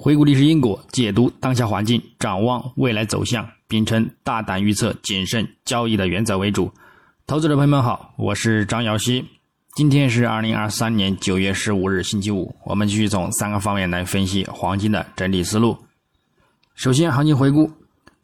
[0.00, 6.70] 回顾历史因果，解读当下环境，展望未来走向，秉承大胆预测、谨慎交易的原则为主。
[7.26, 9.24] 投资者朋友们好，我是张瑶希。
[9.74, 12.54] 今天是二零二三年九月十五日，星期五。
[12.64, 15.76] 我们继续从三个方面来分析黄金的整体思路。
[16.76, 17.68] 首先，行情回顾：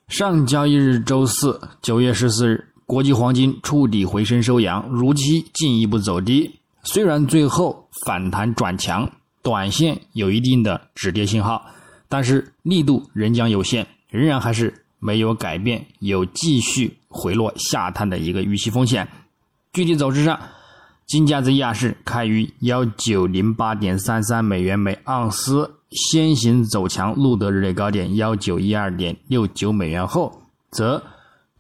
[0.07, 6.61] 上交易日周四九月十四日，国际黄金触底回升收阳，如期进一步走低。
[6.85, 9.11] 虽然最后反弹转强。
[9.45, 11.67] 短线有一定的止跌信号，
[12.09, 19.07] 但是力度仍将有限，仍然还是没有改变，有继续回落下探的一个预期风险。
[19.75, 20.41] 具体走势上，
[21.05, 30.41] 金价在亚市开于幺九零八点三三美元每盎司，先行走强录得日内高点幺九一二点六九美元后，
[30.71, 31.03] 则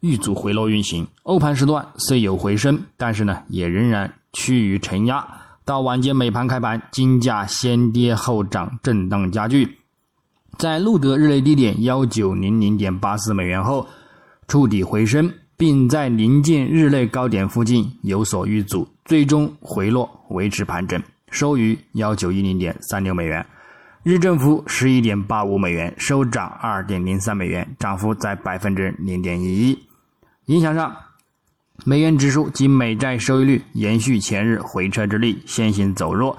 [0.00, 1.06] 遇阻回落运行。
[1.24, 5.43] 欧盘时段虽有回升，但是呢，也仍然趋于承压。
[5.66, 9.78] 到晚间美盘开盘，金价先跌后涨，震荡加剧。
[10.58, 13.86] 在录得日内低点幺九零零点八四美元后，
[14.46, 23.44] 触底回升，并在临近日内高点附近有所遇阻，最终回落，维持盘整，收于幺九一零点三六美元，
[24.02, 29.78] 日振幅十一点八五美元，收涨二点零三美元，涨幅在百分之零点一一。
[30.44, 30.94] 影响上。
[31.82, 36.38] 美元指数及美债收益率延续前日回撤之力，先行走弱，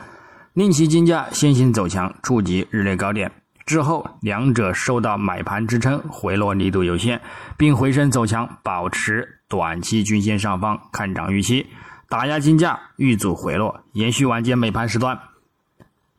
[0.53, 3.29] 令其金价先行走强，触及日内高点
[3.65, 7.19] 之后，两者受到买盘支撑，回落力度有限，
[7.57, 11.67] 并回升走强，保持短期均线上方看涨预期，
[12.07, 13.81] 打压金价遇阻回落。
[13.91, 15.19] 延续晚间美盘时段，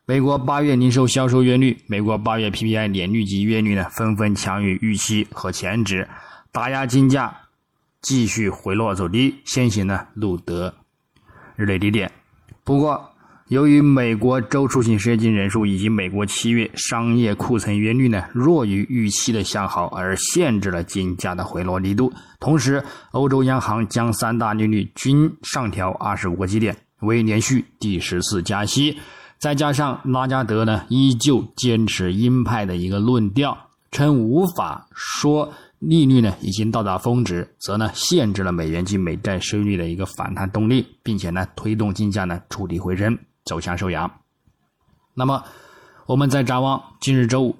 [0.05, 6.06] 美国八月零售销售月率、美国八月 PPI 年率及月率呢，纷纷强于预期和前值，
[6.53, 7.39] 打压金价。
[8.07, 10.73] 继续回落走低，先行呢录得
[11.57, 12.09] 日内低点。
[12.63, 13.11] 不过，
[13.48, 22.13] 由于美国周出行失业金人数以及美国七月商业库存月率呢弱于预期的向好，而限制了金价的回落力度。
[22.39, 28.97] 同时，欧洲央行将三大利率均上调二十五个基点，为连续第十次加息。
[29.36, 33.59] 再加上拉加德呢依旧坚持鹰派的一个论调，
[33.91, 35.53] 称无法说。
[35.79, 44.11] 利率呢已经到达峰值，则呢限制了美元及美债收益率的一个反弹动力，并且呢推动金价呢触底回升，走向收阳。
[45.15, 45.42] 那么，
[46.07, 47.57] 我们再展望今日周五，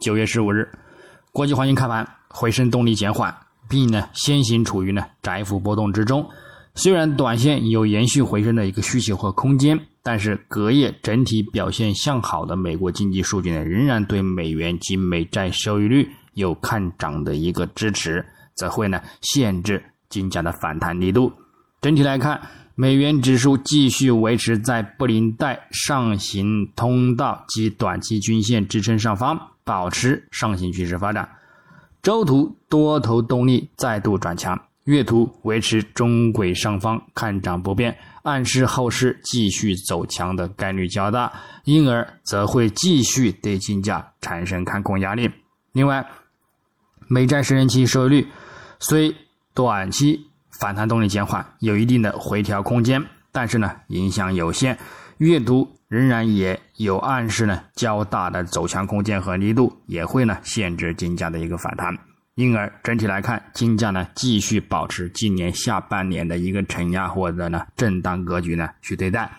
[0.00, 0.68] 九月十五日，
[1.30, 3.34] 国际黄金开盘回升动力减缓，
[3.68, 6.28] 并呢先行处于呢窄幅波动之中。
[6.74, 16.08] 虽然短线有延续回升的一个需求和空间，但是隔夜整体表现向好的美国经济数据呢，仍然对美元及美债收益率。
[16.34, 21.32] 有看涨的一个支持，则会呢限制金价的反弹力度。
[21.80, 22.40] 整体来看，
[22.74, 31.28] 美元指数继续维持在布林带上行通道及短期均线支撑上方，保持上行趋势发展。
[32.02, 41.32] 周图多头动力再度转强，月图维持中轨上方看涨不变，暗示后市继续走强的概率较大，
[41.64, 45.30] 因而则会继续对金价产生看空压力。
[45.72, 46.04] 另外，
[47.12, 48.26] 美债十年期收益率
[48.80, 49.14] 虽
[49.52, 54.78] 短期反弹动力减缓，有一定的回调空间，但是呢影响有限。
[55.18, 61.94] 月图仍然也有暗示呢较大的走强空间和力度，也会呢限制金价的一个反弹。
[62.34, 69.30] 因而整体来看，金价呢继续保持今年下半年的一个承压或者呢震荡格局呢去对待。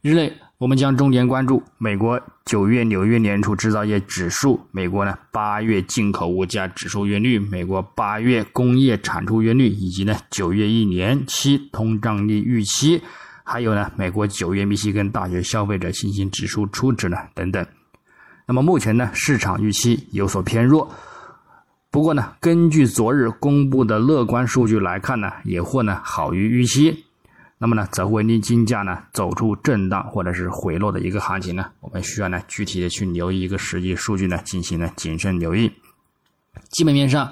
[0.00, 0.32] 日内。
[0.60, 13.00] 我们将重点关注美国九月纽约年初制造业指数、美国呢八月进口物价指数月率、美国八月工业产出月率，以及呢九月一年期通胀率预期，
[13.42, 17.66] 还有呢美国九月密西根大学消费者信心指数初值呢等等。
[18.44, 20.92] 那么目前呢市场预期有所偏弱，
[21.90, 27.06] 不过呢根据昨日公布的乐观数据来看呢，也或呢好于预期。
[27.62, 31.66] 那么呢，则会令金价呢走出震荡或者是回落的一个行情呢？
[31.80, 35.70] 我们需要呢具体的去留意一个实际数据呢，进行呢谨慎留意。
[36.70, 37.30] 基本面上，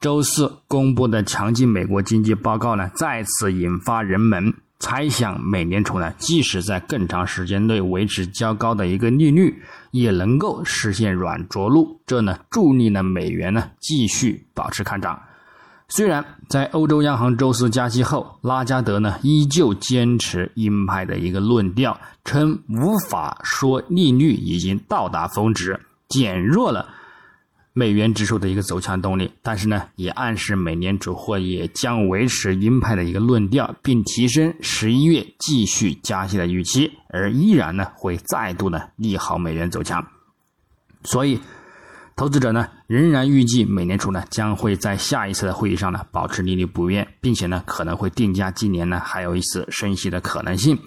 [0.00, 9.62] 周四公布的强劲美国经济报告呢，再次引发人们猜想，美联储呢即使在更长时间内维持较高的一个利率，
[9.92, 15.22] 也能够实现软着陆，这呢助力呢美元呢继续保持看涨。
[15.94, 25.78] 虽然在欧洲央行周四加息后，拉加德呢依旧坚持鹰派的一个论调，称无法说利率已经到达峰值，
[26.08, 26.88] 减弱了
[27.74, 29.30] 美元指数的一个走强动力。
[29.42, 40.02] 但是呢，也暗示美联储或也将维持鹰派的一个论调，并提升十一月继续加息的预期，而依然呢会再度呢利好美元走强。
[41.04, 41.38] 所以，
[42.14, 50.78] 投资者呢仍然预计美联储呢将会在下一次的会议上呢保持利率不变，并且呢可能会定价今年呢还有一次升息的可能性。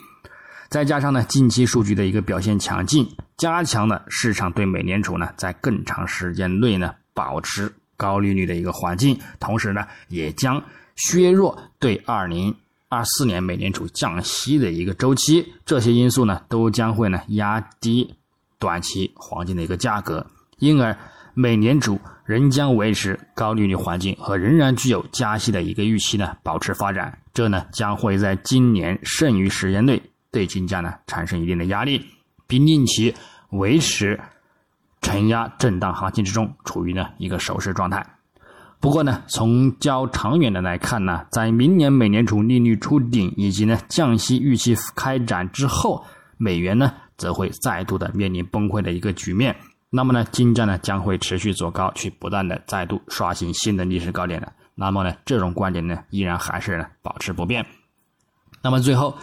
[0.70, 3.08] 再加上呢近期数据的一个表现强劲，
[3.38, 10.62] 加强了市场对美联储呢在更长时间内呢保持高利率的一个环境，同时呢也将
[10.96, 12.56] 削弱对二零
[12.90, 15.54] 二四年美联储降息的一个周期。
[15.66, 18.16] 这些因素呢都将会呢压低。
[18.58, 20.26] 短期黄金的一个价格，
[20.60, 20.98] 因而
[21.36, 27.16] 美联储仍将维持高利率环境和仍然具有加息的一个预期呢，保持发展。
[27.34, 30.02] 这呢将会在今年剩余时间内
[30.32, 32.04] 对金价呢产生一定的压力，
[32.48, 33.14] 并令其
[33.50, 34.20] 维持
[35.02, 38.04] 承压震荡行情之中，处于呢一个守势状态。
[38.80, 46.04] 不过呢，从较长远的来看呢，在明年美联储利率触顶以及呢降息预期开展之后，
[46.38, 46.92] 美元呢。
[47.18, 49.56] 则会再度的面临崩溃的一个局面，
[49.96, 54.52] 那么呢，金价呢将会持续走高，去不断的再度刷新新的历史高点的。
[54.76, 57.66] 那么呢，这种观点呢依然还是呢保持不变。
[58.62, 59.18] 那么最后，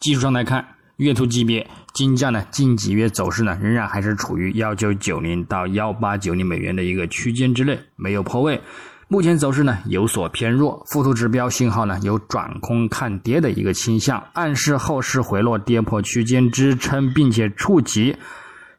[0.00, 0.66] 技术上来看，
[0.96, 1.64] 月图级别
[1.94, 8.60] 金价呢近几月走势呢仍然还是处于幺九九零到幺八九零美元的一个区间之内，没有破位。
[9.06, 18.16] 目前走势呢有所偏弱，附图指标信号呢有转空看跌的一个倾向，暗示后市回落跌破区间支撑，并且触及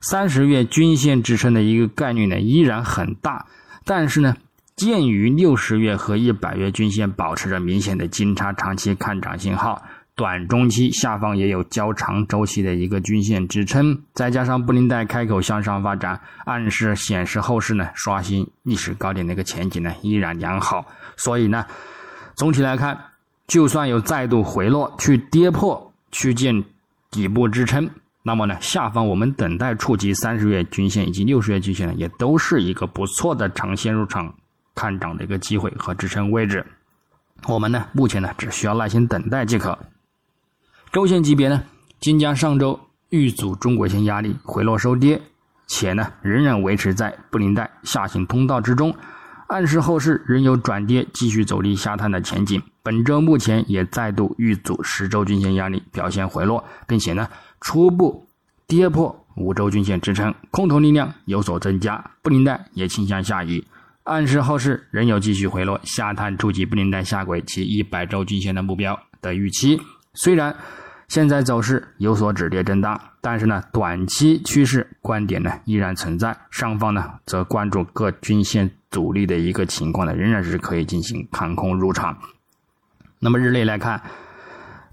[0.02, 3.46] 三十月均线支撑的一个概率呢依然很大。
[3.86, 4.36] 但是呢，
[4.76, 9.82] 鉴于六十月和一百月均线保持着明显的金叉，长期看涨信号。
[10.14, 20.86] 短中期下方也有较长周期的一个均线支撑，再加上布林带开口向上发展，暗示显示后市呢刷新历史高点的一个前景呢依然良好。
[21.16, 21.66] 所以呢，
[22.36, 23.06] 总体来看，
[23.48, 26.64] 就算有再度回落去跌破区间
[27.10, 27.90] 底部支撑，
[28.24, 34.34] 那么呢下方我们等待触及三十月均线以及六十月均线呢，也都是一个不错的长线入场
[34.76, 36.66] 看涨的一个机会和支撑位置。
[37.48, 39.78] 我们呢目前呢只需要耐心等待即可。
[40.92, 41.64] 周线级别呢，
[42.00, 42.80] 金价上周
[43.10, 45.20] 遇阻中轨线压力回落收跌，
[45.66, 48.94] 且呢仍然维持在布林带下行通道之中，
[49.48, 52.62] 暗示后市仍有转跌继续走低下探的前景。
[52.84, 57.28] 本周目前也再度遇阻十周均线压力表现回落，并且呢
[57.62, 58.28] 初步
[58.68, 63.64] 跌破五周均线支撑，空头力量有所增加，布林带也倾向下移，
[64.04, 69.80] 暗示后市仍有继续回落下探触及布林带下轨及一百周均线的目标的预期。
[70.14, 70.56] 虽然
[71.08, 76.36] 现在走势有所止跌震荡，但是呢，短期趋势观点呢依然存在。
[76.50, 82.18] 上方呢则关注各均线阻力的一个情况呢，仍然是可以进行看空入场。
[83.20, 84.02] 那么日内来看，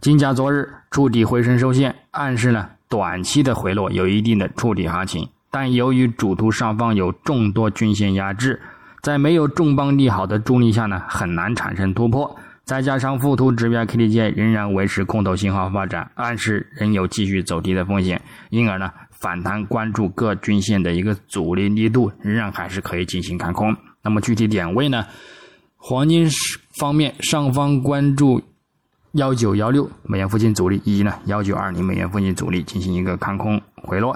[0.01, 8.61] 金价昨日触底回升收线，暗示呢短期的回落有一定的触底行情，但由于主图上方有众多均线压制，
[9.03, 12.37] 在没有重磅利好的助力下呢，很难产生突破。
[12.65, 23.75] 再加上附图指标 KDJ 仍然维持空头信号发展，暗示仍有继续走低的风险，因而呢，反弹关注各均线的一个阻力力度，仍然还是可以进行看空。
[24.03, 25.05] 那么具体点位呢？
[25.77, 26.29] 黄金
[26.79, 28.43] 方面，上方关注
[29.13, 34.13] 幺九幺六美元附近阻力，以及呢幺九二零美元附近阻力进行一个看空回落；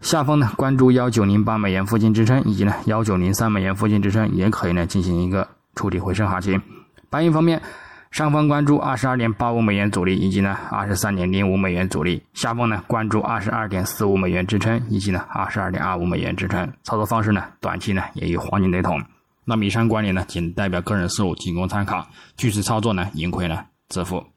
[0.00, 6.60] 下方呢关注幺九零八美元附近支撑，以及呢幺九零三美元附近支撑，也可以呢进行一个触底回升行情。
[7.10, 7.60] 白银方面。
[8.10, 16.72] 上方关注二十二点八五美元阻力，以及呢二十三点零五美元阻力；下方呢关注二十二点四五美元支撑，以及呢二十二点二五美元支撑。
[16.84, 19.02] 操作方式呢，短期呢也与黄金雷同。
[19.44, 22.06] 那以上观点呢，仅代表个人思路，仅供参考。
[22.36, 24.33] 据此操作呢，盈亏呢自负。